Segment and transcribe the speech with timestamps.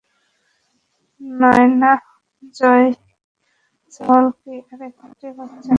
[1.21, 1.91] নায়না
[2.55, 5.69] জয়সওয়াল কি আরেকটি বাচ্চাকে মেরেছে?